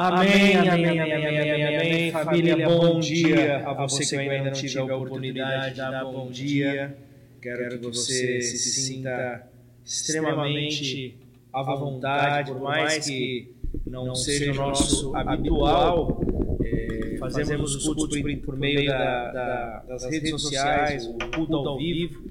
[0.00, 2.10] Amém, amém, amém, amém, amém.
[2.10, 6.96] Família, bom dia a você que ainda não tive a oportunidade de dar bom dia.
[7.42, 9.46] Quero que você se sinta
[9.84, 11.18] extremamente
[11.52, 13.52] à vontade, por mais que
[13.86, 16.18] não seja o nosso habitual.
[16.64, 22.24] É, fazemos os cultos por, meio da, da, das redes sociais, o culto ao vivo.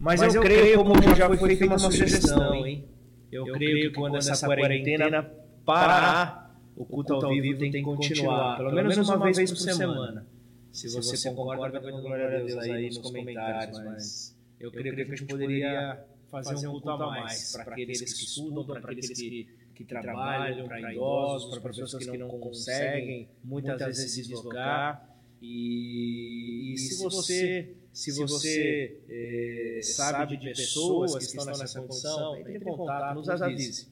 [0.00, 2.82] Mas, Mas eu, creio, como já foi feita uma sugestão, hein?
[3.30, 5.30] Eu, eu creio que quando essa quarentena
[5.64, 6.41] parar,
[6.76, 10.26] o culto ao vivo tem que continuar, pelo menos uma vez por semana.
[10.72, 14.70] Se você, Se você concorda, vai dando glória a Deus aí nos comentários, mas eu
[14.70, 18.78] creio que a gente poderia fazer um culto a mais para aqueles que estudam, para
[18.78, 25.08] aqueles que, que trabalham, para idosos, para pessoas que não conseguem muitas vezes se deslocar.
[25.42, 32.56] E, e se você se você é, sabe de pessoas que estão nessa condição, entre
[32.56, 33.88] em contato, nos avise,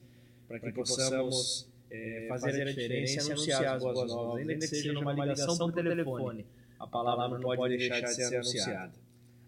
[0.49, 4.93] para que possamos é, fazer a diferença e anunciar as boas novas, ainda que seja
[4.93, 6.47] numa ligação por telefone.
[6.79, 8.93] A palavra não pode deixar de ser anunciada.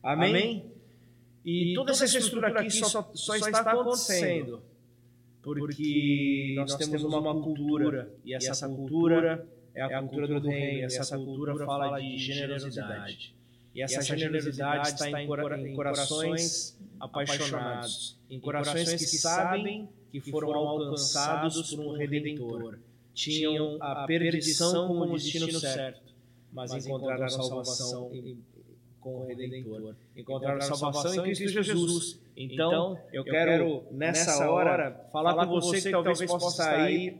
[0.02, 0.70] Amém?
[1.44, 4.62] E toda essa estrutura aqui só, só está acontecendo.
[5.42, 11.16] porque nós temos uma cultura, e essa cultura é a cultura do reino, e essa
[11.16, 13.34] cultura fala de generosidade.
[13.74, 21.74] E essa, e generosidade está em corações apaixonados, em corações que sabem que foram alcançados
[21.74, 22.78] por um redentor.
[23.14, 26.02] Tinham a perdição como destino certo,
[26.52, 28.10] mas encontraram a salvação
[29.02, 29.94] com o Redentor.
[30.16, 32.18] Encontraram a salvação em Cristo Jesus.
[32.36, 37.18] Então, eu quero, nessa hora, falar com você que talvez possa sair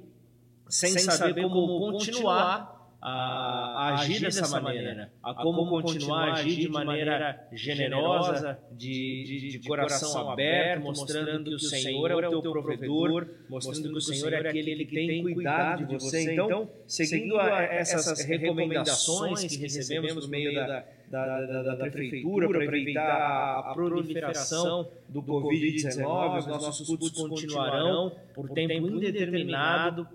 [0.68, 6.68] sem saber como continuar a, a agir dessa maneira, a como continuar a agir de
[6.68, 13.26] maneira generosa, de, de, de coração aberto, mostrando que o Senhor é o teu provedor,
[13.48, 16.32] mostrando que o Senhor é aquele que tem cuidado de você.
[16.32, 22.64] Então, seguindo essas recomendações que recebemos por meio da, da, da, da, da prefeitura para
[22.64, 30.06] evitar a proliferação do Covid-19, os nossos cultos continuarão por tempo indeterminado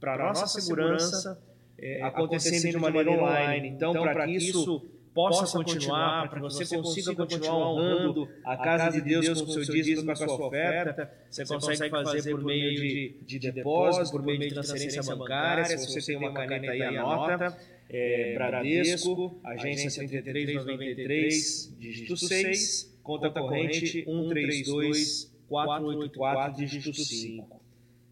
[0.00, 1.40] para nossa segurança
[1.78, 3.68] é, acontecendo de maneira online.
[3.68, 4.82] Então, então para que isso
[5.14, 9.74] possa continuar, para que você consiga continuar honrando a casa de Deus com o seu
[9.74, 14.38] dízimo, com a sua oferta, você consegue fazer por meio de, de depósito, por meio
[14.38, 17.56] de transferência bancária, se você tem uma caneta aí, anota,
[17.90, 27.61] é, Bradesco, agência 3393, dígito 6, conta corrente 132 484, dígito 5.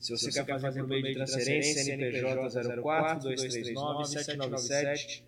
[0.01, 5.25] Se você, Se você quer fazer por meio de transferência, CNPJ 04 239 797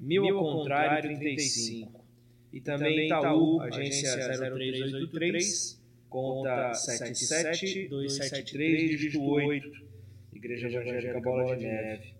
[0.00, 2.04] 1000 ao contrário 35.
[2.52, 9.86] E também Itaú, agência 0383, conta 77 273, dígito 8,
[10.34, 12.14] Igreja Evangélica Bola de Neve.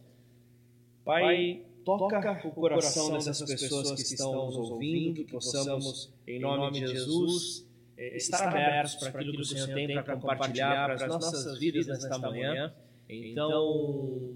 [1.05, 6.87] Pai toca o coração dessas pessoas que estão nos ouvindo, que possamos, em nome de
[6.87, 11.59] Jesus, é, estar abertos para aquilo que o Senhor tem para compartilhar para as nossas
[11.59, 12.73] vidas nesta manhã.
[13.09, 14.35] Então,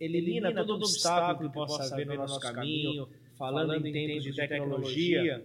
[0.00, 5.44] elimina todo obstáculo que possa haver no nosso caminho, falando em tempos de tecnologia,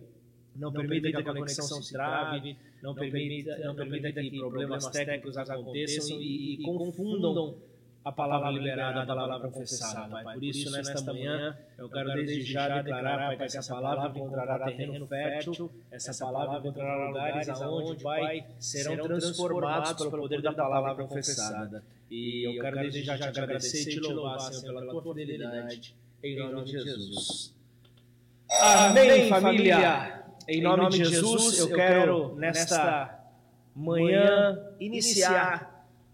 [0.56, 6.20] não permita que a conexão se trave, não permita, não permita que problemas técnicos aconteçam
[6.22, 7.56] e, e confundam
[8.04, 10.34] a palavra liberada, a palavra confessada, Pai.
[10.36, 15.08] Por isso, nesta manhã, eu quero desde já declarar, Pai, que essa palavra encontrará terreno
[15.08, 21.84] fértil, essa palavra encontrará lugares aonde, Pai, serão transformados pelo poder da palavra confessada.
[22.10, 26.38] E eu quero desde já te agradecer e te louvar, Senhor, pela tua fidelidade, em
[26.38, 27.56] nome de Jesus.
[28.50, 30.22] Amém, família!
[30.48, 33.20] Em nome de Jesus, eu quero, nesta
[33.76, 35.71] manhã, iniciar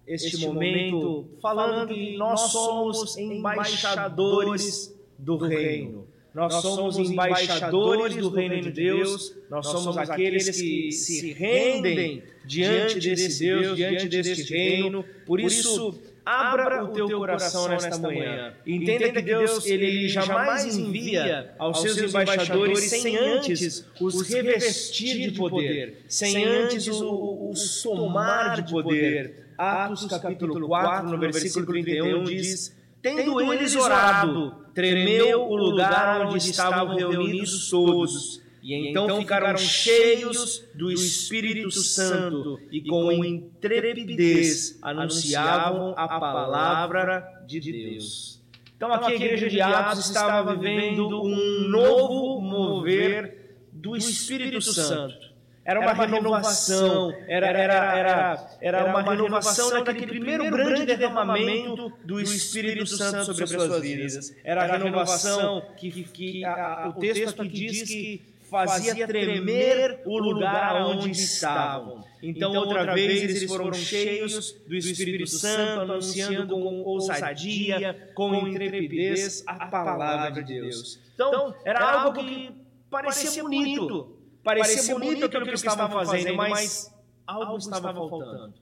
[0.08, 6.08] este momento falando que nós somos embaixadores do reino.
[6.34, 13.40] Nós somos embaixadores do reino de Deus, nós somos aqueles que se rendem diante desse
[13.40, 15.04] Deus, diante deste reino.
[15.26, 18.54] Por isso, abra o teu coração nesta manhã.
[18.68, 26.04] Entenda que Deus ele jamais envia aos seus embaixadores sem antes os revestir de poder,
[26.08, 29.47] sem antes os tomar de poder.
[29.58, 36.96] Atos capítulo 4, no versículo 31 diz: Tendo eles orado, tremeu o lugar onde estavam
[36.96, 38.42] reunidos todos.
[38.62, 48.42] E então ficaram cheios do Espírito Santo e com intrepidez anunciavam a palavra de Deus.
[48.76, 55.27] Então aqui a igreja de Atos estava vivendo um novo mover do Espírito Santo.
[55.68, 62.88] Era uma, renovação, era, era, era, era uma renovação daquele primeiro grande derramamento do Espírito
[62.88, 64.36] Santo sobre as suas vidas.
[64.46, 66.42] Era a renovação que, que
[66.88, 72.02] o texto aqui diz que fazia tremer o lugar onde estavam.
[72.24, 79.68] Então, outra vez, eles foram cheios do Espírito Santo, anunciando com ousadia, com intrepidez a
[79.68, 80.98] palavra de Deus.
[81.14, 82.52] Então, era algo que
[82.90, 84.17] parecia bonito
[84.48, 86.90] Parecia, bonito aquilo que eles estavam fazendo, mas
[87.28, 88.54] algo estava faltando.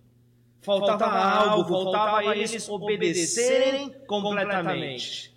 [0.62, 5.35] Faltava algo, faltava eles obedecerem completamente.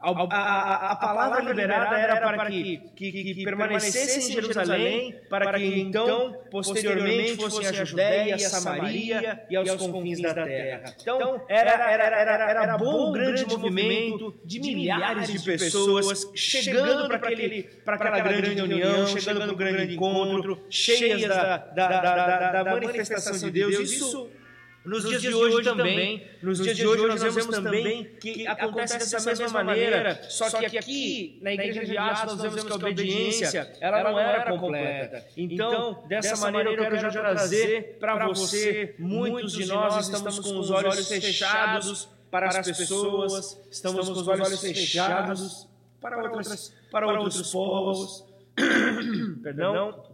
[0.00, 5.80] A, a, a, palavra liberada era para que, que, que permanecessem em Jerusalém, para que
[5.80, 10.94] então, posteriormente, fossem a Judéia, a Samaria e aos confins da terra.
[11.00, 17.08] Então, era, era, era, era bom um grande movimento de milhares de pessoas chegando
[17.84, 23.36] para aquela grande reunião, chegando para o grande encontro, cheias da, da, da, da manifestação
[23.36, 23.90] de Deus.
[23.90, 24.30] Isso
[24.88, 28.46] nos, dias, dias de hoje, hoje também, nos dias de hoje nós vemos também que
[28.46, 32.74] acontece dessa mesma maneira, só que aqui na igreja de Atos nós vemos que a
[32.74, 35.26] obediência ela não era completa.
[35.36, 40.70] Então, dessa maneira eu quero já trazer para você, muitos de nós estamos com os
[40.70, 45.68] olhos fechados para as pessoas, estamos com os olhos fechados
[46.00, 48.24] para outras para outros povos.
[49.42, 50.07] Perdão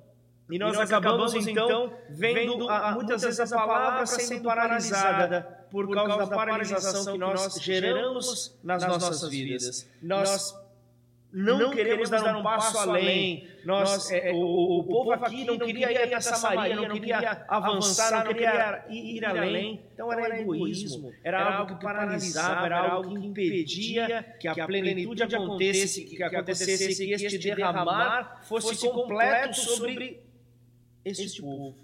[0.50, 5.66] e nós, e nós acabamos, então, então vendo a, muitas vezes a palavra sendo paralisada
[5.70, 9.88] por causa da paralisação que nós geramos nas nossas vidas.
[10.02, 10.54] Nós
[11.34, 13.48] não, não queremos dar um passo além.
[13.64, 18.24] Nós, é, o, o, o, povo aqui não queria ir até Samaria, não queria avançar,
[18.24, 19.80] não queria ir, ir além.
[19.92, 26.04] Então era egoísmo, era algo que paralisava, era algo que impedia que a plenitude acontecesse,
[26.04, 30.22] que acontecesse, que este derramar fosse completo sobre
[31.04, 31.76] este povo.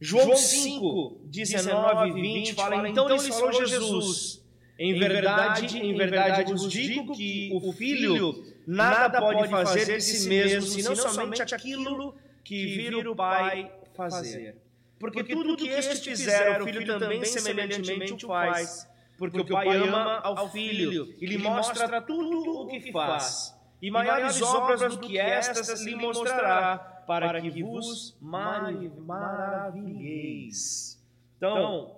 [0.00, 4.42] João 5, 19 e 20 fala, então lhes falou Jesus,
[4.78, 10.62] em verdade, em verdade vos digo que o Filho nada pode fazer de si mesmo,
[10.62, 14.56] senão somente aquilo que vira o Pai fazer.
[14.98, 18.88] Porque tudo que este fizer, o Filho também semelhantemente o faz,
[19.18, 21.14] porque o Pai ama ao Filho.
[21.20, 23.54] e lhe mostra tudo o que faz.
[23.82, 29.02] E maiores obras do que estas lhe mostrará, para que vos maravilheis.
[31.36, 31.96] Então,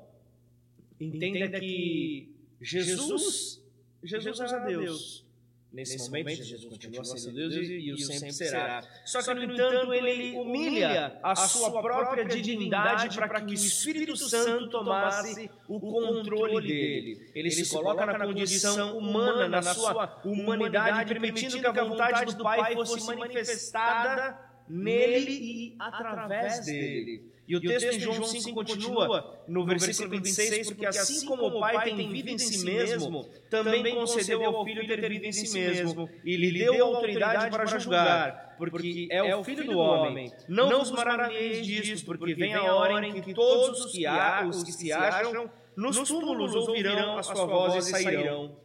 [0.98, 3.62] entenda que Jesus,
[4.02, 5.22] Jesus é Deus.
[5.70, 8.82] Nesse, Nesse momento, momento, Jesus continua sendo Deus e, e o sempre será.
[9.06, 14.68] Só que, no entanto, ele humilha a sua própria divindade para que o Espírito Santo
[14.68, 17.30] tomasse o controle dele.
[17.34, 22.74] Ele se coloca na condição humana, na sua humanidade, permitindo que a vontade do Pai
[22.74, 27.30] fosse manifestada nele e através dele.
[27.46, 31.84] E o texto em João 5 continua no versículo 26, porque assim como o Pai
[31.84, 36.36] tem vida em si mesmo, também concedeu ao Filho ter vida em si mesmo, e
[36.36, 40.32] lhe deu autoridade para julgar, porque é o Filho do homem.
[40.48, 44.62] Não vos maravilheis disto, porque vem a hora em que todos os que, há, os
[44.62, 48.56] que se acham nos túmulos ouvirão a sua voz e sairão.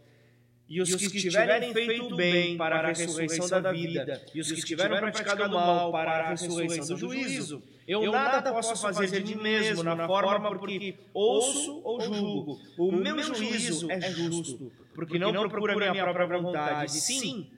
[0.69, 4.99] E os, que, tiverem feito bem para a ressurreição da vida, e os que tiverem
[4.99, 10.05] praticado mal para a ressurreição do juízo, eu nada posso fazer de mim mesmo na
[10.05, 12.59] forma porque ouço ou julgo.
[12.77, 17.49] O meu juízo é justo, porque não procura a minha própria vontade, sim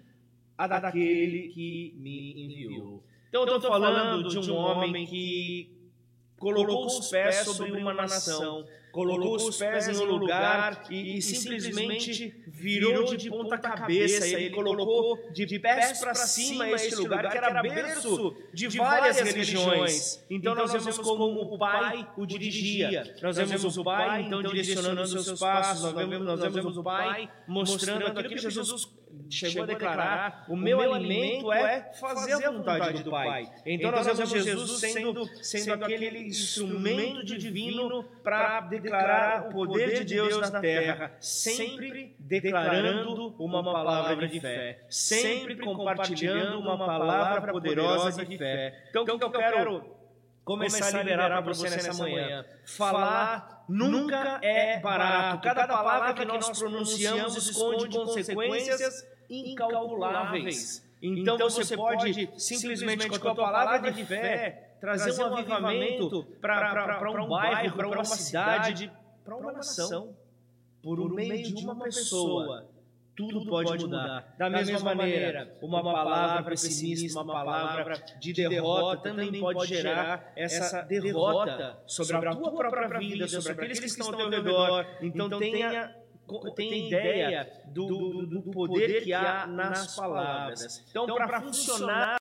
[0.59, 3.01] a daquele que me enviou.
[3.29, 5.71] Então eu estou falando de um homem que
[6.37, 12.35] colocou os pés sobre uma nação colocou os pés em um lugar e, e simplesmente
[12.47, 14.27] virou de ponta cabeça.
[14.27, 20.23] Ele colocou de pés para cima este lugar que era berço de várias religiões.
[20.29, 23.15] Então nós vemos como o Pai o dirigia.
[23.21, 25.83] Nós vemos o Pai então direcionando os seus passos.
[25.83, 28.87] Nós vemos, nós vemos o Pai mostrando aquilo que Jesus
[29.29, 33.49] chegou a declarar: o meu alimento é fazer a vontade do Pai.
[33.65, 40.51] Então nós vemos Jesus sendo, sendo aquele instrumento divino para declarar o poder de Deus
[40.51, 48.87] na terra, sempre declarando uma palavra de fé, sempre compartilhando uma palavra poderosa de fé.
[48.89, 49.99] Então, o que eu quero
[50.49, 52.43] começar a liberar para você nessa manhã.
[52.65, 55.43] Falar nunca é barato.
[55.43, 60.88] Cada palavra que nós pronunciamos esconde consequências incalculáveis.
[61.01, 67.75] Então você pode simplesmente com a palavra de fé trazer um avivamento para um bairro,
[67.75, 68.91] para uma cidade,
[69.23, 70.15] para uma nação,
[70.81, 72.67] por meio de uma pessoa.
[73.15, 74.33] tudo pode mudar.
[74.37, 81.81] Da mesma maneira, uma palavra pessimista, uma palavra de derrota também pode gerar essa derrota
[81.85, 84.85] sobre a tua própria vida, sobre aqueles que estão ao teu redor.
[85.01, 85.93] Então tenha
[86.55, 90.85] tenha ideia do, do, do poder que há nas palavras.
[90.89, 92.19] Então, para funcionar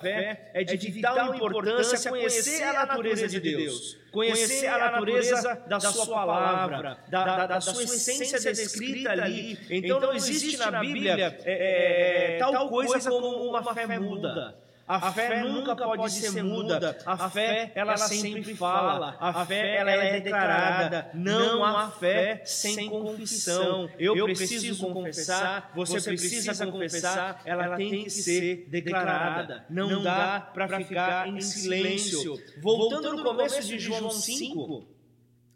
[0.00, 6.06] fé é de vital importância conhecer a natureza de Deus, conhecer a natureza da sua
[6.06, 9.58] palavra, da, da, da sua essência descrita ali.
[9.70, 14.67] Então não existe na Bíblia é, é, tal coisa como uma fé muda.
[14.88, 16.98] A, fé, nunca pode ser muda.
[17.04, 19.16] A fé, ela, sempre fala.
[19.20, 21.10] A fé, ela é declarada.
[21.12, 23.90] Não há fé sem confissão.
[23.98, 29.66] Eu preciso confessar, você precisa confessar, ela tem que ser declarada.
[29.68, 32.40] Não dá para ficar em silêncio.
[32.62, 34.88] Voltando no começo de João 5,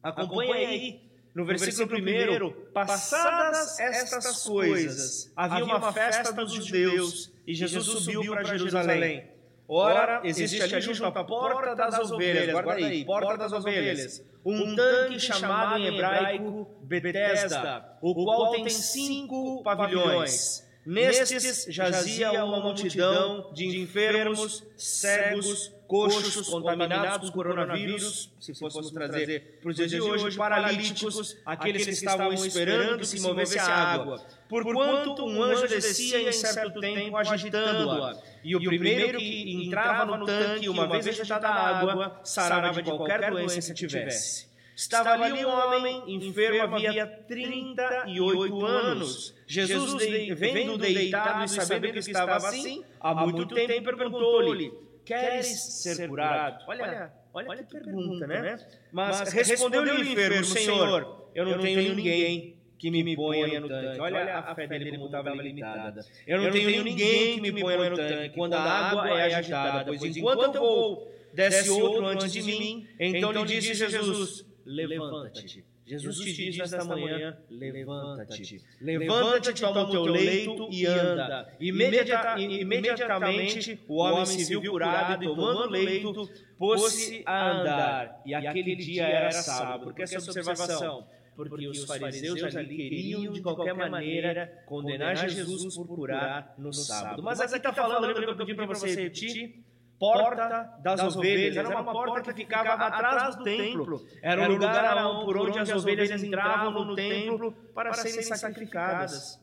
[0.03, 7.87] acompanhe aí no versículo 1, passadas estas coisas, havia uma festa dos judeus e Jesus
[7.87, 9.31] subiu para Jerusalém.
[9.69, 15.21] Ora, existe ali junto à porta das ovelhas, guarda aí, porta das ovelhas, um tanque
[15.21, 20.71] chamado em hebraico Betesda, o qual tem cinco pavilhões.
[20.85, 29.71] Nestes jazia uma multidão de enfermos, cegos, coxos, contaminados com coronavírus, se fôssemos trazer para
[29.71, 34.21] os dias de hoje, paralíticos, aqueles que estavam esperando que se movesse a água.
[34.49, 40.69] Porquanto um anjo descia em certo tempo agitando-a, e o primeiro que entrava no tanque,
[40.69, 44.52] uma vez agitada a água, sarava de qualquer doença que tivesse.
[44.83, 49.35] Estava ali um homem enfermo havia 38 anos.
[49.47, 50.03] Jesus,
[50.37, 54.73] vendo deitado e sabendo que estava assim, há muito tempo, perguntou-lhe:
[55.05, 55.47] Queres
[55.83, 56.65] ser curado?
[56.67, 58.43] Olha, olha, olha que pergunta, né?
[58.43, 58.67] né?
[58.93, 64.01] Mas respondeu-lhe o enfermo: Senhor, eu não tenho ninguém que me ponha no tanque.
[64.01, 66.05] Olha a fé dele como estava limitada.
[66.27, 70.17] Eu não tenho ninguém que me ponha no tanque quando a água é agitada, pois
[70.17, 72.89] enquanto eu vou, desce outro antes de mim.
[72.99, 75.65] Então lhe disse Jesus: levanta-te.
[75.85, 78.63] Jesus te diz nesta manhã: levanta-te.
[78.81, 81.53] Levanta-te, toma o teu leito e anda.
[81.61, 88.23] Imediata, imediatamente o homem se viu curado e, tomando o leito, pôs-se a andar.
[88.25, 89.85] E aquele dia era sábado.
[89.85, 91.07] Por que essa observação?
[91.35, 97.23] Porque os fariseus ali queriam, de qualquer maneira, condenar Jesus por curar no sábado.
[97.23, 99.65] Mas aqui está falando, lembra que eu pedi para você repetir?
[100.03, 101.57] Porta das ovelhas.
[101.57, 104.05] Era uma porta que ficava atrás do templo.
[104.21, 109.41] Era um lugar por onde as ovelhas entravam no templo para serem sacrificadas.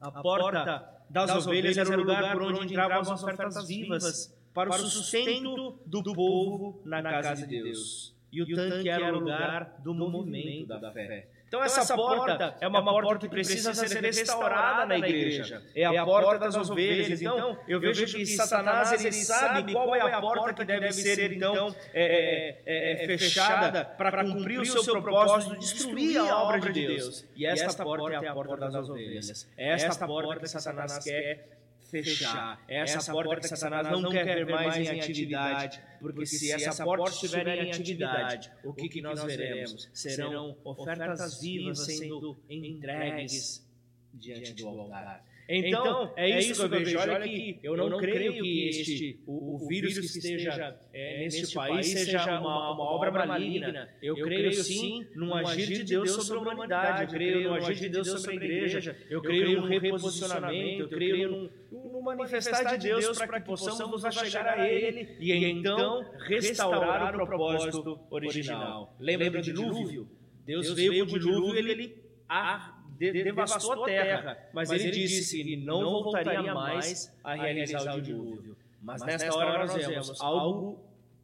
[0.00, 4.78] A porta das ovelhas era o lugar por onde entravam as ofertas vivas para o
[4.78, 8.14] sustento do povo na casa de Deus.
[8.32, 11.28] E o tanque era o lugar do movimento da fé.
[11.52, 15.62] Então, essa, essa porta é uma, é uma porta que precisa ser restaurada na igreja.
[15.74, 17.20] É a, é a porta das ovelhas.
[17.20, 21.30] Então, então eu vejo que Satanás ele sabe qual é a porta que deve ser
[21.30, 26.58] então, então é, é, é, fechada para cumprir o seu propósito de destruir a obra
[26.58, 27.22] de Deus.
[27.36, 29.46] E esta porta é a porta das ovelhas.
[29.54, 31.61] É esta porta que Satanás quer
[31.92, 32.64] fechar.
[32.66, 37.10] Essa, essa porta que Satanás não quer ver mais em atividade, porque se essa porta
[37.10, 39.90] estiver em atividade, o que, que nós veremos?
[39.92, 43.66] Serão ofertas vivas sendo entregues
[44.14, 45.24] diante do altar.
[45.48, 46.98] Então, então, é, é isso que eu vejo.
[46.98, 51.18] Olha que eu não, eu não creio que este, o, o vírus que esteja é,
[51.18, 53.88] neste país seja uma, uma obra maligna.
[54.00, 57.02] Eu, creio sim num agir de Deus sobre a humanidade.
[57.02, 58.96] Eu creio no agir de Deus sobre a igreja.
[59.10, 60.82] Eu creio num reposicionamento.
[60.82, 65.32] Eu creio num, num manifestar de Deus para que possamos nos chegar a Ele e
[65.44, 68.94] então restaurar o propósito original.
[68.98, 70.08] Lembra do dilúvio?
[70.44, 75.56] Deus veio com o dilúvio e ele a devastou a terra, mas ele disse que
[75.56, 78.56] não voltaria mais a realizar o dilúvio.
[78.80, 80.80] Mas nesta hora nós vemos algo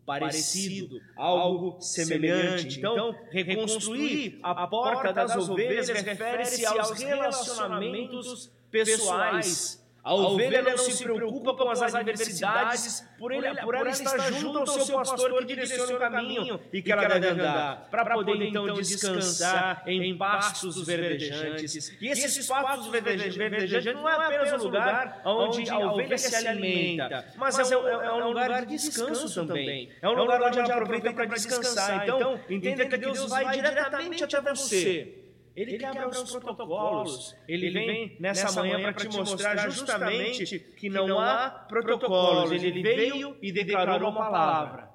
[0.06, 2.78] parecido, algo semelhante.
[2.78, 11.54] Então, reconstruir a porta das ovelhas refere-se aos relacionamentos pessoais a ovelha não se preocupa
[11.54, 15.98] com as adversidades, por, ele, por ela estar junto ao seu pastor que direciona o
[15.98, 21.92] caminho e que ela deve andar, para poder então descansar em pastos verdejantes.
[22.00, 27.58] E esses pastos verdejantes não é apenas um lugar onde a ovelha se alimenta, mas
[27.58, 29.90] é um, é um lugar de descanso também.
[30.00, 32.04] É um lugar onde ela aproveita para descansar.
[32.04, 35.17] Então, entenda que Deus vai diretamente até você.
[35.58, 37.36] Ele, ele quebra os protocolos.
[37.48, 42.52] Ele vem nessa manhã para te mostrar justamente que não há protocolos.
[42.52, 44.88] Ele veio e declarou uma palavra.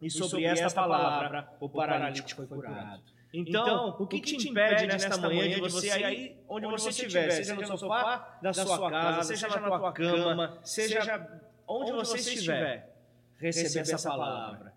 [0.00, 3.02] E sobre esta palavra o paralítico foi curado.
[3.34, 7.76] Então, o que te impede nesta manhã de você aí onde você estiver, seja no
[7.76, 12.94] sofá da sua casa, seja na tua cama, seja onde você estiver,
[13.38, 14.72] receber essa palavra.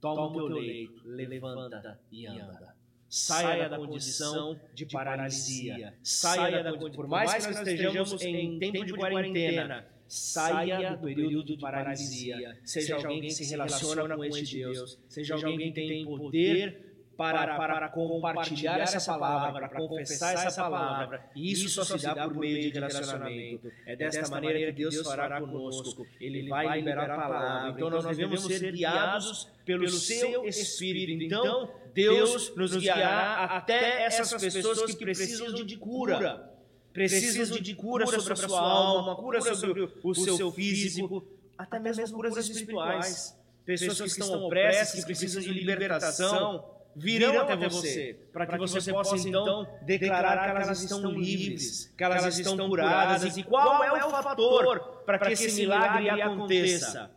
[0.00, 2.75] Toma o teu leito, levanta e anda
[3.08, 8.84] saia da condição de paralisia, saia da condição, por mais que nós estejamos em tempo
[8.84, 14.98] de quarentena, saia do período de paralisia, seja alguém que se relaciona com este Deus,
[15.08, 16.85] seja alguém que tem poder
[17.16, 21.24] para, para compartilhar essa palavra, para confessar essa palavra.
[21.34, 23.72] E isso só se dá por meio de relacionamento.
[23.86, 26.06] É desta maneira que Deus fará conosco.
[26.20, 27.70] Ele vai liberar a palavra.
[27.70, 31.22] Então nós devemos ser guiados pelo seu Espírito.
[31.22, 36.52] Então Deus nos guiará até essas pessoas que precisam de cura.
[36.92, 42.36] Precisam de cura sobre a sua alma, cura sobre o seu físico, até mesmo curas
[42.36, 43.36] espirituais.
[43.64, 49.28] Pessoas que estão opressas, que precisam de libertação virão até você, para que você possa
[49.28, 53.36] então declarar que elas estão livres, que elas estão curadas.
[53.36, 57.10] E qual é o fator para que esse milagre aconteça?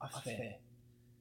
[0.00, 0.58] A fé.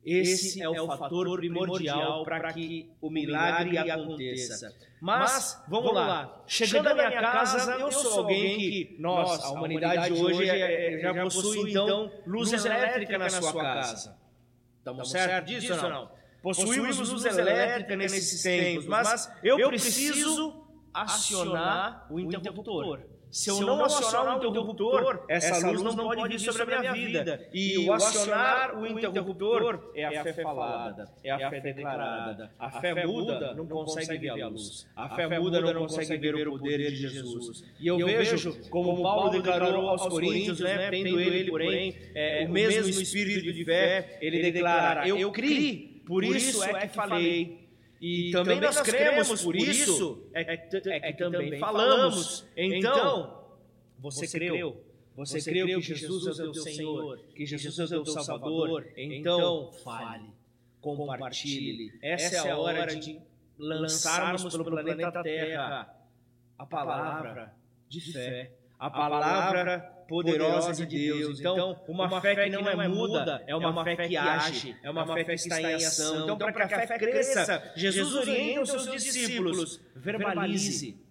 [0.04, 4.74] Esse é o fator primordial para que o milagre aconteça.
[5.00, 10.50] Mas, vamos lá, chegando à minha casa, eu sou alguém que, nós, a humanidade hoje
[10.50, 14.18] é, é, já possui então luz elétrica na sua casa.
[14.80, 16.19] Estamos certo disso ou não?
[16.42, 23.00] Possuímos luz elétrica nesses tempos, mas eu preciso acionar o interruptor.
[23.32, 27.48] Se eu, não acionar o interruptor, essa luz não pode vir sobre a minha vida.
[27.54, 32.52] E o acionar o interruptor é a fé falada, é a fé declarada.
[32.58, 34.88] A fé muda não consegue ver a luz.
[34.96, 37.64] A fé muda não consegue ver o poder de Jesus.
[37.80, 42.90] E eu vejo, como Paulo declarou aos Coríntios, né, tendo ele, porém, é, o mesmo
[42.90, 47.70] espírito de fé, ele declara: Eu criei por, isso, é, é que falei.
[48.02, 52.48] E, também, também nós cremos, por isso é, é, é que também falamos.
[52.58, 53.46] Então,
[54.00, 54.84] você creu.
[55.16, 58.88] Você creu que Jesus é o teu Senhor, que Jesus é o teu Salvador.
[58.98, 60.32] Então, fale,
[60.82, 61.94] compartilhe.
[62.02, 63.22] Essa é a hora de
[63.56, 65.96] lançarmos pelo planeta Terra
[66.58, 67.54] a palavra
[67.88, 71.40] de fé, a palavra poderosa de Deus.
[71.40, 74.18] Então, então, uma, fé que não é, é muda, é uma, é uma fé que
[74.18, 76.24] age, é uma fé que está em ação.
[76.24, 81.09] Então, para que a fé cresça, Jesus orienta os seus discípulos, verbalize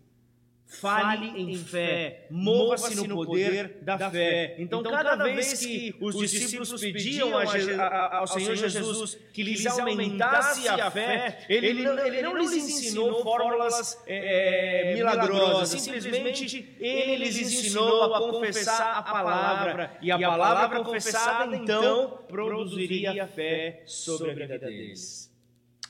[0.69, 4.55] Fale em fé, mova-se no poder da fé.
[4.59, 10.91] Então, então cada vez que os discípulos pediam ao Senhor Jesus que lhes aumentasse a
[10.91, 18.19] fé, ele não, ele não lhes ensinou fórmulas é, milagrosas, simplesmente ele lhes ensinou a
[18.19, 25.33] confessar a palavra, e a palavra confessada então produziria fé sobre a vida deles.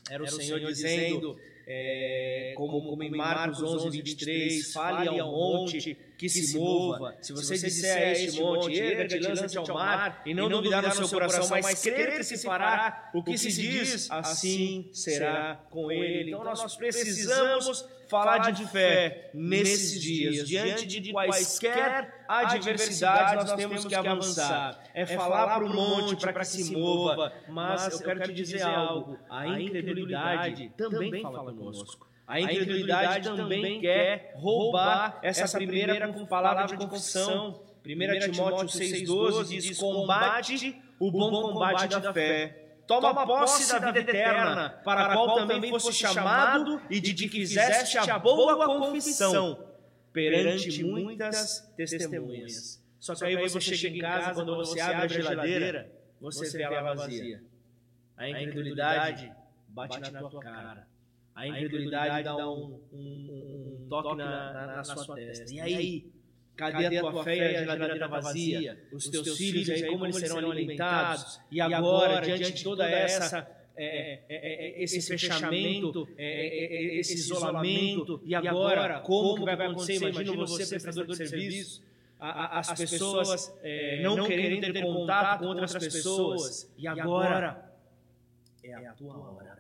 [0.09, 1.37] Era o Senhor dizendo
[1.71, 7.17] é, como, como em Marcos 11, 23, fale ao monte que se mova.
[7.23, 11.09] Se você disser a este monte, erga-te, lança-te ao mar, e não duvidar no seu
[11.09, 16.31] coração, mas crer que se fará o que se diz, assim será com ele.
[16.31, 20.49] Então nós precisamos falar de fé nesses dias.
[20.49, 24.83] Diante de quaisquer adversidades, nós temos que avançar.
[24.93, 27.33] É falar para o monte para que se mova.
[27.49, 32.08] Mas eu quero te dizer algo: a incredulidade também fala conosco.
[32.29, 37.65] A incredulidade também quer roubar essa primeira palavra de confissão.
[37.85, 44.71] 1 Timóteo 6,12 diz: Combate o bom combate da fé toma posse da vida eterna,
[44.85, 49.67] para a qual também fosse chamado e de que fizeste a boa confissão
[50.13, 52.83] perante muitas testemunhas.
[52.99, 56.95] Só que aí você chega em casa, quando você abre a geladeira, você vê ela
[56.95, 57.43] vazia.
[58.17, 59.33] A incredulidade
[59.69, 60.88] bate na tua cara.
[61.39, 65.55] A incredulidade dá um, um, um toque na, na, na, sua testa.
[65.55, 66.13] E aí?
[66.57, 68.89] Cadê a tua fé e a geladeira vazia?
[68.93, 71.41] Os teus filhos, aí, como eles serão alimentados?
[71.49, 78.99] E agora, diante de toda essa é, é, é, esse fechamento, esse isolamento, e agora,
[78.99, 80.09] como vai acontecer?
[80.09, 81.85] Imagina você, prestador de serviço,
[82.19, 83.57] as pessoas
[84.03, 87.73] não querendo ter contato com outras pessoas, e agora
[88.65, 89.58] é a tua hora.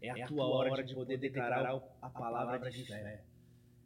[0.00, 3.20] É a tua hora de poder declarar a palavra de fé.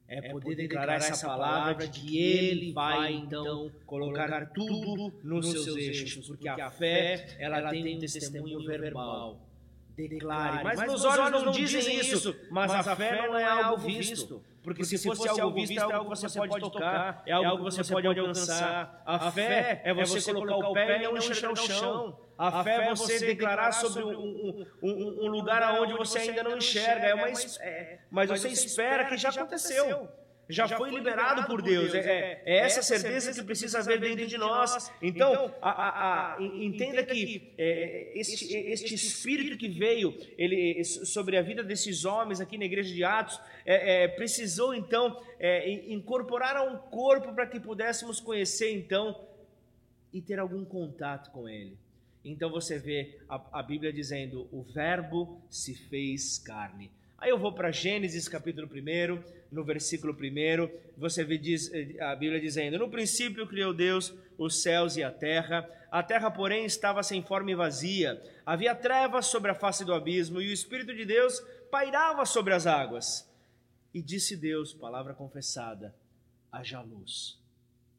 [0.08, 6.26] É poder declarar essa palavra de que Ele vai então colocar tudo nos seus eixos,
[6.26, 9.40] porque a fé ela tem um testemunho verbal.
[9.94, 14.42] Declare, mas meus olhos não dizem isso, mas a fé não é algo visto.
[14.62, 17.92] Porque se fosse algo visto, é algo que você pode tocar, é algo que você
[17.92, 19.02] pode alcançar.
[19.04, 22.18] A fé é você colocar o pé e não enxergar o chão.
[22.38, 27.06] A fé é você declarar sobre um, um, um lugar onde você ainda não enxerga,
[27.06, 27.28] é uma,
[27.60, 30.08] é, mas você espera que já aconteceu
[30.48, 31.94] já, foi liberado por Deus.
[31.94, 34.90] É, é, é essa certeza que precisa haver dentro de nós.
[35.00, 41.36] Então, então a, a, a, entenda que é, este, este espírito que veio ele, sobre
[41.36, 46.56] a vida desses homens aqui na igreja de Atos é, é, precisou então é, incorporar
[46.56, 49.26] a um corpo para que pudéssemos conhecer então
[50.12, 51.78] e ter algum contato com ele.
[52.24, 56.90] Então você vê a Bíblia dizendo: o Verbo se fez carne.
[57.22, 62.40] Aí eu vou para Gênesis capítulo 1, no versículo 1, você vê diz, a Bíblia
[62.40, 67.22] dizendo: No princípio criou Deus os céus e a terra, a terra, porém, estava sem
[67.22, 71.38] forma e vazia, havia trevas sobre a face do abismo, e o Espírito de Deus
[71.70, 73.24] pairava sobre as águas.
[73.94, 75.94] E disse Deus, palavra confessada:
[76.50, 77.38] haja luz.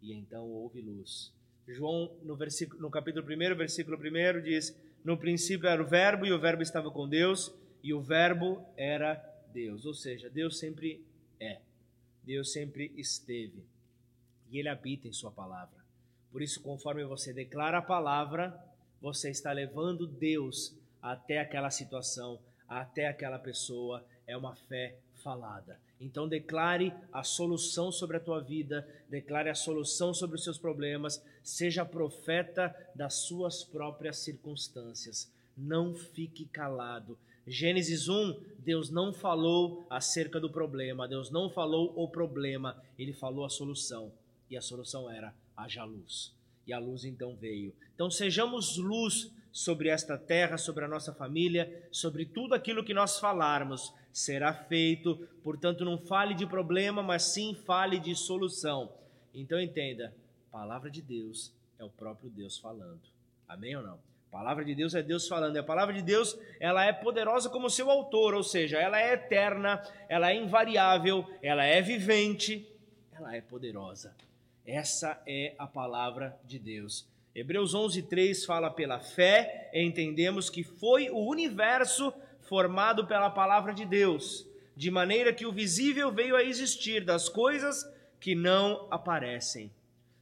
[0.02, 1.32] E então houve luz.
[1.66, 6.34] João, no, versículo, no capítulo 1, versículo 1, diz: No princípio era o Verbo, e
[6.34, 9.16] o Verbo estava com Deus e o Verbo era
[9.54, 11.06] Deus, ou seja, Deus sempre
[11.40, 11.60] é,
[12.24, 13.64] Deus sempre esteve
[14.50, 15.84] e Ele habita em Sua palavra.
[16.32, 18.58] Por isso, conforme você declara a palavra,
[19.02, 25.80] você está levando Deus até aquela situação, até aquela pessoa, é uma fé falada.
[26.00, 31.24] Então declare a solução sobre a tua vida, declare a solução sobre os seus problemas,
[31.42, 35.32] seja profeta das suas próprias circunstâncias.
[35.56, 42.08] Não fique calado, Gênesis 1, Deus não falou acerca do problema, Deus não falou o
[42.08, 44.12] problema, ele falou a solução.
[44.50, 46.34] E a solução era: haja luz.
[46.66, 47.74] E a luz então veio.
[47.94, 53.20] Então sejamos luz sobre esta terra, sobre a nossa família, sobre tudo aquilo que nós
[53.20, 55.28] falarmos será feito.
[55.44, 58.92] Portanto, não fale de problema, mas sim fale de solução.
[59.34, 60.16] Então entenda:
[60.52, 63.02] palavra de Deus é o próprio Deus falando.
[63.48, 64.13] Amém ou não?
[64.34, 65.58] A palavra de Deus é Deus falando.
[65.58, 69.14] E a palavra de Deus, ela é poderosa como seu autor, ou seja, ela é
[69.14, 72.68] eterna, ela é invariável, ela é vivente,
[73.12, 74.12] ela é poderosa.
[74.66, 77.06] Essa é a palavra de Deus.
[77.36, 84.48] Hebreus 11:3 fala pela fé, entendemos que foi o universo formado pela palavra de Deus,
[84.76, 87.88] de maneira que o visível veio a existir das coisas
[88.20, 89.70] que não aparecem.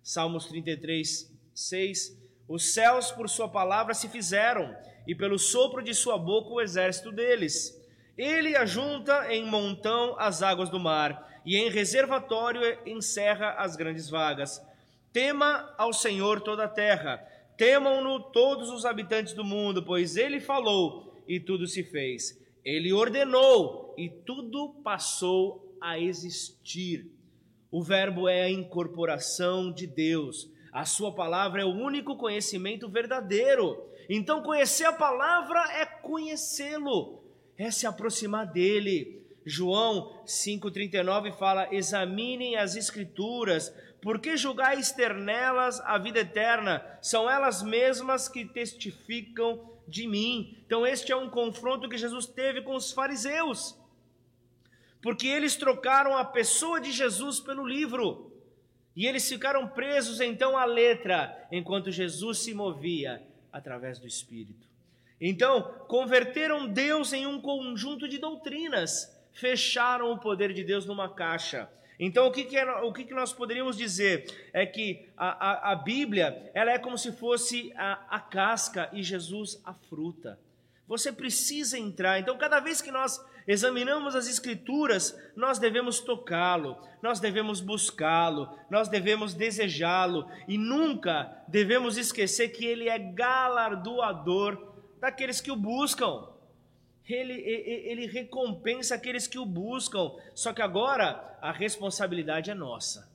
[0.03, 2.20] Salmos 33, 6
[2.51, 4.75] os céus, por sua palavra, se fizeram,
[5.07, 7.81] e pelo sopro de sua boca o exército deles.
[8.17, 14.61] Ele ajunta em montão as águas do mar, e em reservatório encerra as grandes vagas.
[15.13, 21.23] Tema ao Senhor toda a terra, temam-no todos os habitantes do mundo, pois ele falou
[21.25, 22.37] e tudo se fez.
[22.65, 27.09] Ele ordenou e tudo passou a existir.
[27.71, 33.83] O Verbo é a incorporação de Deus a sua palavra é o único conhecimento verdadeiro.
[34.09, 37.21] Então, conhecer a palavra é conhecê-lo,
[37.57, 39.21] é se aproximar dele.
[39.45, 46.85] João 5,39 fala: Examinem as Escrituras, porque julgais ter nelas a vida eterna?
[47.01, 50.57] São elas mesmas que testificam de mim.
[50.65, 53.77] Então, este é um confronto que Jesus teve com os fariseus,
[55.01, 58.30] porque eles trocaram a pessoa de Jesus pelo livro.
[58.95, 64.69] E eles ficaram presos então à letra, enquanto Jesus se movia através do Espírito.
[65.19, 71.69] Então, converteram Deus em um conjunto de doutrinas, fecharam o poder de Deus numa caixa.
[71.99, 74.25] Então, o que, que, é, o que, que nós poderíamos dizer?
[74.51, 79.03] É que a, a, a Bíblia ela é como se fosse a, a casca e
[79.03, 80.39] Jesus a fruta.
[80.87, 82.19] Você precisa entrar.
[82.19, 88.87] Então, cada vez que nós examinamos as Escrituras, nós devemos tocá-lo, nós devemos buscá-lo, nós
[88.87, 96.29] devemos desejá-lo e nunca devemos esquecer que ele é galardoador daqueles que o buscam.
[97.09, 100.11] Ele, ele, ele recompensa aqueles que o buscam.
[100.33, 103.11] Só que agora a responsabilidade é nossa.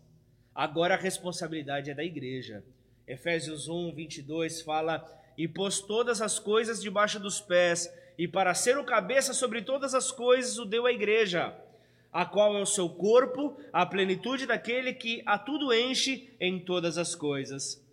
[0.54, 2.62] Agora a responsabilidade é da igreja.
[3.06, 5.04] Efésios 1, 22 fala:
[5.38, 9.94] E pôs todas as coisas debaixo dos pés, e para ser o cabeça sobre todas
[9.94, 11.54] as coisas o deu à igreja,
[12.12, 16.96] a qual é o seu corpo, a plenitude daquele que a tudo enche em todas
[16.96, 17.84] as coisas.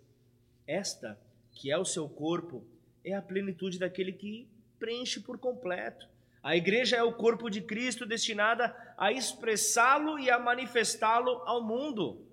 [0.66, 1.18] Esta,
[1.52, 2.64] que é o seu corpo,
[3.04, 6.08] é a plenitude daquele que preenche por completo.
[6.42, 12.26] A igreja é o corpo de Cristo destinada a expressá-lo e a manifestá-lo ao mundo.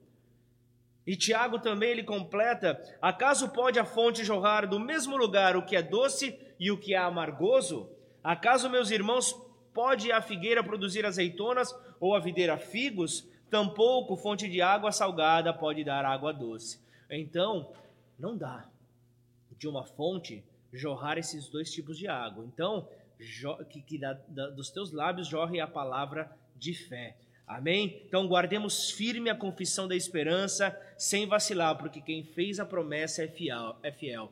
[1.05, 5.75] E Tiago também ele completa: acaso pode a fonte jorrar do mesmo lugar o que
[5.75, 7.89] é doce e o que é amargoso?
[8.23, 9.33] Acaso, meus irmãos,
[9.73, 13.27] pode a figueira produzir azeitonas ou a videira figos?
[13.49, 16.79] Tampouco fonte de água salgada pode dar água doce.
[17.09, 17.73] Então,
[18.17, 18.65] não dá
[19.57, 22.45] de uma fonte jorrar esses dois tipos de água.
[22.45, 22.87] Então,
[23.69, 27.15] que, que da, da, dos teus lábios jorre a palavra de fé.
[27.51, 28.01] Amém?
[28.07, 33.27] Então guardemos firme a confissão da esperança, sem vacilar, porque quem fez a promessa é
[33.27, 33.75] fiel.
[33.83, 34.31] É fiel.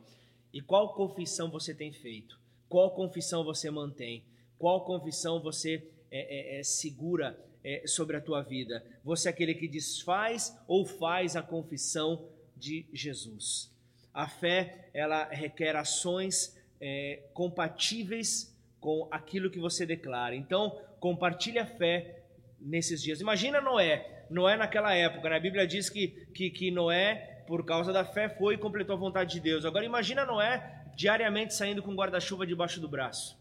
[0.54, 2.40] E qual confissão você tem feito?
[2.66, 4.24] Qual confissão você mantém?
[4.58, 8.82] Qual confissão você é, é, é, segura é, sobre a tua vida?
[9.04, 12.24] Você é aquele que desfaz ou faz a confissão
[12.56, 13.70] de Jesus?
[14.14, 20.34] A fé, ela requer ações é, compatíveis com aquilo que você declara.
[20.34, 22.19] Então, compartilhe a fé
[22.60, 23.20] nesses dias.
[23.20, 24.24] Imagina Noé.
[24.28, 25.36] Noé naquela época, né?
[25.36, 28.98] a Bíblia diz que, que, que Noé, por causa da fé, foi e completou a
[28.98, 29.64] vontade de Deus.
[29.64, 33.38] Agora imagina Noé diariamente saindo com guarda-chuva debaixo do braço.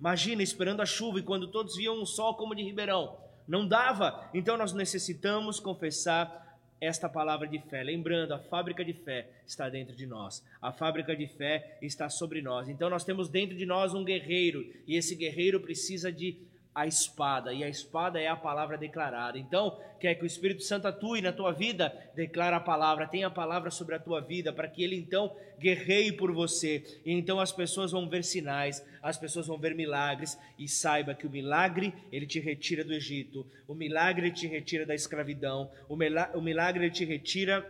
[0.00, 3.16] Imagina esperando a chuva e quando todos viam um sol como de Ribeirão.
[3.46, 4.28] Não dava.
[4.34, 6.44] Então nós necessitamos confessar
[6.80, 7.82] esta palavra de fé.
[7.82, 10.44] Lembrando, a fábrica de fé está dentro de nós.
[10.60, 12.68] A fábrica de fé está sobre nós.
[12.68, 16.36] Então nós temos dentro de nós um guerreiro e esse guerreiro precisa de
[16.76, 19.38] a espada, e a espada é a palavra declarada.
[19.38, 23.30] Então, quer que o Espírito Santo atue na tua vida, declara a palavra, tenha a
[23.30, 26.84] palavra sobre a tua vida, para que ele então guerreie por você.
[27.02, 31.26] E então as pessoas vão ver sinais, as pessoas vão ver milagres, e saiba que
[31.26, 36.90] o milagre ele te retira do Egito, o milagre te retira da escravidão, o milagre
[36.90, 37.66] te retira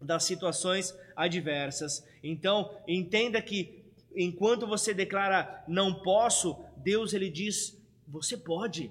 [0.00, 2.06] das situações adversas.
[2.22, 3.82] Então, entenda que
[4.14, 7.74] enquanto você declara não posso, Deus ele diz
[8.06, 8.90] você pode.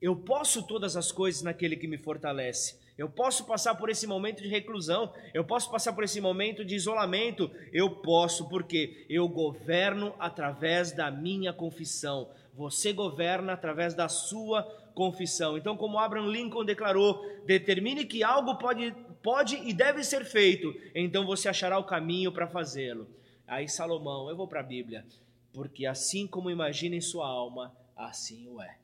[0.00, 2.80] Eu posso todas as coisas naquele que me fortalece.
[2.98, 6.74] Eu posso passar por esse momento de reclusão, eu posso passar por esse momento de
[6.74, 12.28] isolamento, eu posso, porque eu governo através da minha confissão.
[12.54, 14.62] Você governa através da sua
[14.94, 15.56] confissão.
[15.56, 21.24] Então, como Abraham Lincoln declarou, determine que algo pode, pode e deve ser feito, então
[21.24, 23.08] você achará o caminho para fazê-lo.
[23.46, 25.04] Aí Salomão, eu vou para a Bíblia,
[25.52, 28.76] porque assim como imagina em sua alma, assim o é.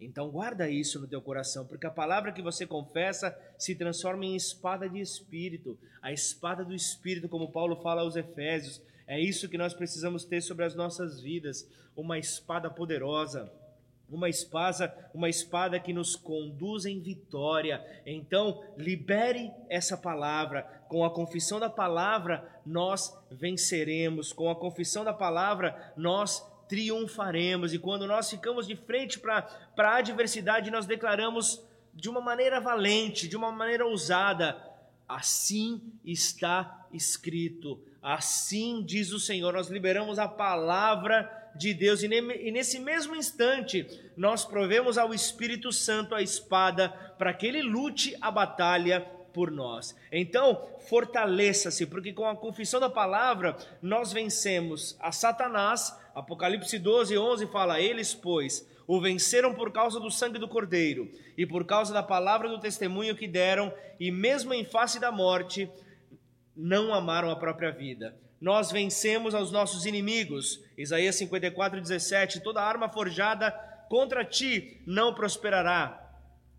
[0.00, 4.34] Então guarda isso no teu coração, porque a palavra que você confessa se transforma em
[4.34, 8.80] espada de espírito, a espada do espírito, como Paulo fala aos Efésios.
[9.06, 13.52] É isso que nós precisamos ter sobre as nossas vidas, uma espada poderosa,
[14.10, 17.84] uma espada, uma espada que nos conduz em vitória.
[18.04, 20.62] Então, libere essa palavra.
[20.88, 24.32] Com a confissão da palavra, nós venceremos.
[24.32, 27.74] Com a confissão da palavra, nós triunfaremos.
[27.74, 29.44] E quando nós ficamos de frente para
[29.76, 31.60] a adversidade, nós declaramos
[31.92, 34.56] de uma maneira valente, de uma maneira ousada:
[35.08, 39.52] assim está escrito, assim diz o Senhor.
[39.52, 42.08] Nós liberamos a palavra de Deus, e
[42.52, 43.84] nesse mesmo instante,
[44.16, 49.96] nós provemos ao Espírito Santo a espada para que ele lute a batalha por nós.
[50.12, 55.96] Então, fortaleça-se, porque com a confissão da palavra nós vencemos a Satanás.
[56.14, 61.46] Apocalipse 12, 11 fala: Eles, pois, o venceram por causa do sangue do Cordeiro e
[61.46, 65.70] por causa da palavra do testemunho que deram, e mesmo em face da morte,
[66.56, 68.16] não amaram a própria vida.
[68.40, 70.60] Nós vencemos aos nossos inimigos.
[70.76, 73.50] Isaías 54, 17: Toda arma forjada
[73.88, 76.10] contra ti não prosperará.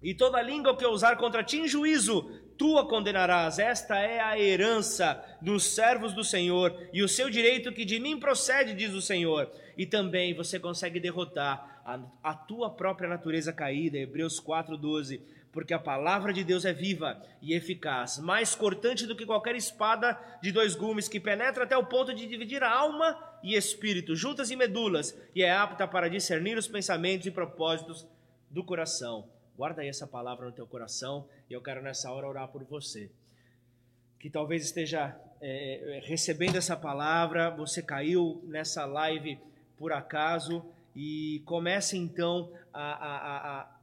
[0.01, 2.31] E toda língua que ousar contra ti em juízo,
[2.61, 3.57] tu a condenarás.
[3.57, 8.19] Esta é a herança dos servos do Senhor e o seu direito que de mim
[8.19, 9.51] procede, diz o Senhor.
[9.75, 15.21] E também você consegue derrotar a, a tua própria natureza caída, Hebreus 4:12,
[15.51, 20.15] porque a palavra de Deus é viva e eficaz, mais cortante do que qualquer espada
[20.39, 24.55] de dois gumes, que penetra até o ponto de dividir alma e espírito, juntas e
[24.55, 28.05] medulas, e é apta para discernir os pensamentos e propósitos
[28.51, 29.27] do coração.
[29.61, 33.11] Guarda aí essa palavra no teu coração e eu quero nessa hora orar por você.
[34.19, 39.37] Que talvez esteja é, é recebendo essa palavra, você caiu nessa live
[39.77, 43.77] por acaso e comece então a, a, a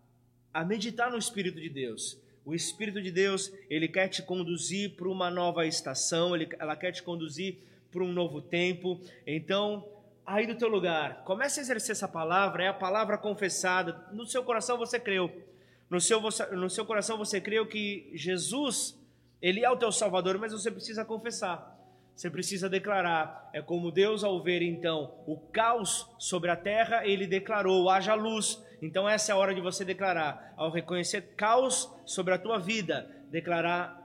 [0.53, 2.21] a meditar no Espírito de Deus.
[2.45, 6.91] O Espírito de Deus, ele quer te conduzir para uma nova estação, ele, ela quer
[6.91, 7.57] te conduzir
[7.93, 9.01] para um novo tempo.
[9.25, 9.89] Então,
[10.27, 14.09] aí do teu lugar, comece a exercer essa palavra, é a palavra confessada.
[14.11, 15.47] No seu coração você creu.
[15.91, 16.21] No seu,
[16.53, 18.99] no seu coração você creu que Jesus,
[19.41, 21.77] ele é o teu Salvador, mas você precisa confessar.
[22.15, 23.49] Você precisa declarar.
[23.53, 28.61] É como Deus, ao ver então o caos sobre a terra, ele declarou: haja luz.
[28.83, 30.53] Então, essa é a hora de você declarar.
[30.57, 33.97] Ao reconhecer caos sobre a tua vida, declarar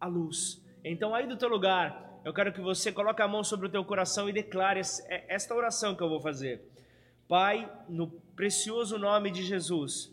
[0.00, 0.60] a luz.
[0.84, 3.84] Então, aí do teu lugar, eu quero que você coloque a mão sobre o teu
[3.84, 6.60] coração e declare é, esta oração que eu vou fazer.
[7.28, 10.12] Pai, no precioso nome de Jesus,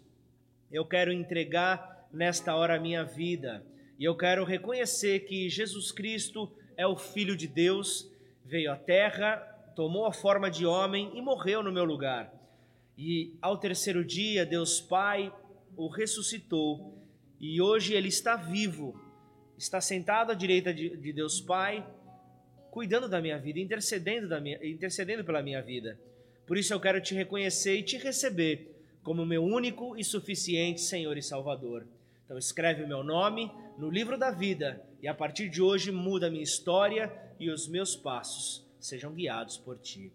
[0.71, 3.65] eu quero entregar nesta hora a minha vida.
[3.97, 8.09] E eu quero reconhecer que Jesus Cristo é o Filho de Deus,
[8.45, 9.37] veio à terra,
[9.75, 12.33] tomou a forma de homem e morreu no meu lugar.
[12.97, 15.33] E ao terceiro dia, Deus Pai
[15.75, 16.97] o ressuscitou
[17.39, 18.99] e hoje ele está vivo,
[19.57, 21.87] está sentado à direita de, de Deus Pai,
[22.69, 25.97] cuidando da minha vida, intercedendo, da minha, intercedendo pela minha vida.
[26.45, 28.68] Por isso eu quero te reconhecer e te receber
[29.03, 31.85] como meu único e suficiente Senhor e Salvador.
[32.25, 36.27] Então escreve o meu nome no livro da vida e a partir de hoje muda
[36.27, 40.11] a minha história e os meus passos sejam guiados por ti.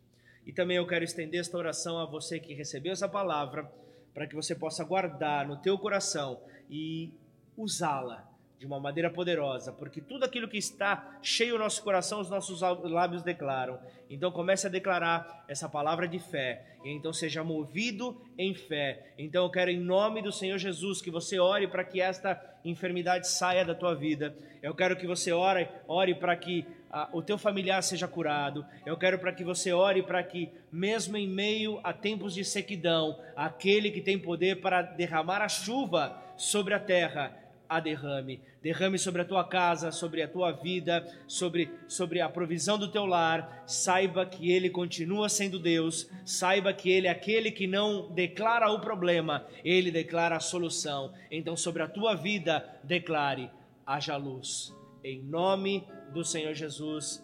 [0.47, 3.71] E também eu quero estender esta oração a você que recebeu essa palavra,
[4.13, 7.11] para que você possa guardar no teu coração e
[7.57, 12.31] usá-la de uma maneira poderosa, porque tudo aquilo que está cheio no nosso coração, os
[12.31, 13.79] nossos lábios declaram.
[14.09, 19.13] Então comece a declarar essa palavra de fé, e então seja movido em fé.
[19.19, 23.29] Então eu quero em nome do Senhor Jesus que você ore para que esta enfermidade
[23.29, 24.35] saia da tua vida.
[24.63, 28.65] Eu quero que você ore, ore para que ah, o teu familiar seja curado.
[28.87, 33.21] Eu quero para que você ore para que mesmo em meio a tempos de sequidão,
[33.37, 37.37] aquele que tem poder para derramar a chuva sobre a terra,
[37.69, 38.41] a derrame.
[38.63, 43.05] Derrame sobre a tua casa, sobre a tua vida, sobre, sobre a provisão do teu
[43.05, 43.65] lar.
[43.67, 46.11] Saiba que Ele continua sendo Deus.
[46.25, 51.13] Saiba que Ele é aquele que não declara o problema, Ele declara a solução.
[51.31, 53.51] Então, sobre a tua vida, declare:
[53.87, 54.75] haja luz.
[55.03, 57.23] Em nome do Senhor Jesus.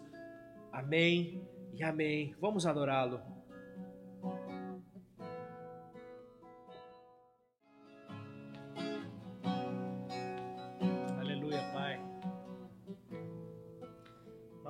[0.71, 1.41] Amém
[1.73, 2.35] e amém.
[2.39, 3.30] Vamos adorá-lo.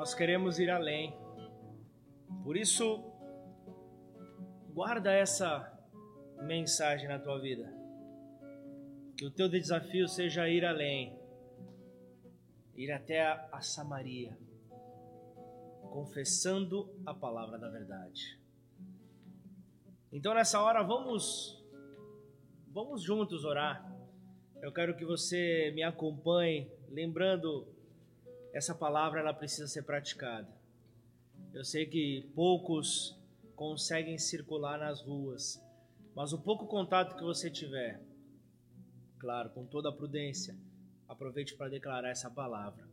[0.01, 1.15] Nós queremos ir além.
[2.43, 3.03] Por isso,
[4.73, 5.79] guarda essa
[6.41, 7.71] mensagem na tua vida.
[9.15, 11.15] Que o teu desafio seja ir além.
[12.75, 14.35] Ir até a, Samaria,
[15.91, 18.41] confessando a palavra da verdade.
[20.11, 21.63] Então nessa hora vamos
[22.69, 23.87] vamos juntos orar.
[24.63, 27.70] Eu quero que você me acompanhe, lembrando
[28.53, 30.47] essa palavra ela precisa ser praticada.
[31.53, 33.17] Eu sei que poucos
[33.55, 35.61] conseguem circular nas ruas,
[36.15, 38.01] mas o pouco contato que você tiver,
[39.19, 40.57] claro, com toda a prudência,
[41.07, 42.89] aproveite para declarar essa palavra.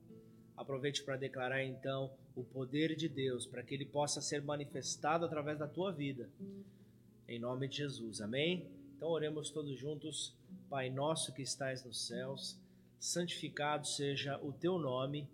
[0.56, 5.58] Aproveite para declarar então o poder de Deus, para que ele possa ser manifestado através
[5.58, 6.28] da tua vida.
[7.28, 8.20] Em nome de Jesus.
[8.20, 8.68] Amém?
[8.96, 10.34] Então oremos todos juntos.
[10.68, 12.58] Pai nosso que estais nos céus,
[12.98, 15.28] santificado seja o teu nome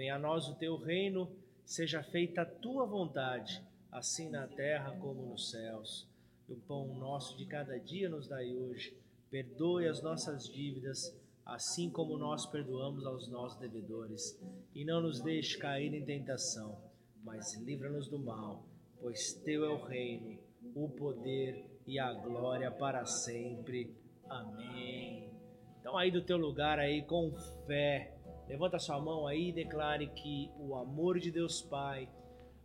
[0.00, 1.30] Venha a nós o teu reino,
[1.62, 6.08] seja feita a tua vontade, assim na terra como nos céus.
[6.48, 8.96] o pão nosso de cada dia nos dai hoje.
[9.30, 14.40] Perdoe as nossas dívidas, assim como nós perdoamos aos nossos devedores.
[14.74, 16.80] E não nos deixe cair em tentação,
[17.22, 18.64] mas livra-nos do mal,
[19.02, 20.38] pois teu é o reino,
[20.74, 23.94] o poder e a glória para sempre.
[24.26, 25.30] Amém.
[25.78, 27.30] Então aí do teu lugar aí com
[27.66, 28.16] fé,
[28.50, 32.08] Levanta sua mão aí e declare que o amor de Deus Pai,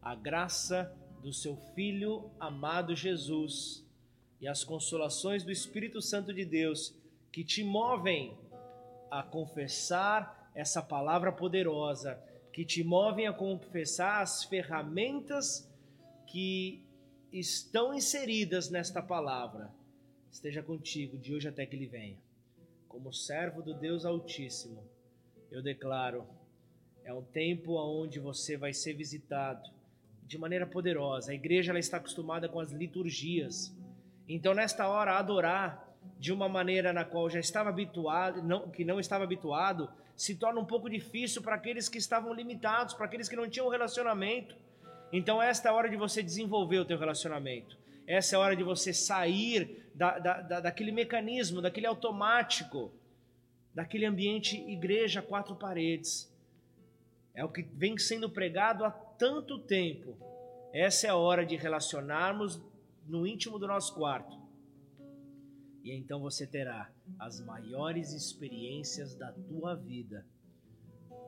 [0.02, 3.86] a graça do seu Filho amado Jesus
[4.41, 6.95] e as consolações do Espírito Santo de Deus
[7.32, 8.36] que te movem
[9.12, 12.19] a confessar essa palavra poderosa,
[12.52, 15.71] que te movem a confessar as ferramentas
[16.26, 16.84] que
[17.32, 19.72] estão inseridas nesta palavra,
[20.32, 22.18] esteja contigo de hoje até que ele venha.
[22.88, 24.95] Como servo do Deus Altíssimo,
[25.52, 26.26] eu declaro:
[27.04, 29.70] é um tempo onde você vai ser visitado
[30.24, 31.32] de maneira poderosa.
[31.32, 33.76] A igreja ela está acostumada com as liturgias.
[34.28, 39.00] Então, nesta hora, adorar de uma maneira na qual já estava habituado, não, que não
[39.00, 43.36] estava habituado, se torna um pouco difícil para aqueles que estavam limitados, para aqueles que
[43.36, 44.56] não tinham relacionamento.
[45.12, 47.78] Então, esta é a hora de você desenvolver o teu relacionamento.
[48.08, 52.91] Essa é a hora de você sair da, da, da, daquele mecanismo, daquele automático,
[53.76, 56.34] daquele ambiente igreja, quatro paredes.
[57.34, 60.17] É o que vem sendo pregado há tanto tempo.
[60.73, 62.61] Essa é a hora de relacionarmos
[63.05, 64.39] no íntimo do nosso quarto.
[65.84, 70.26] E então você terá as maiores experiências da tua vida,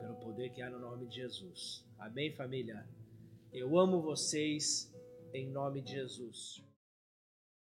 [0.00, 1.84] pelo poder que há no nome de Jesus.
[1.98, 2.84] Amém, família?
[3.52, 4.92] Eu amo vocês
[5.32, 6.67] em nome de Jesus.